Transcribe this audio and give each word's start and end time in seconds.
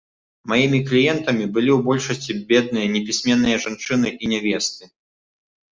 Маімі 0.51 0.79
кліентамі 0.87 1.45
былі 1.57 1.71
ў 1.73 1.79
большасці 1.89 2.39
бедныя 2.53 2.87
непісьменныя 2.95 3.57
жанчыны 3.69 4.09
і 4.23 4.35
нявесты. 4.35 4.83